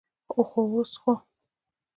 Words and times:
اوس 0.31 0.91
خو. 1.01 1.13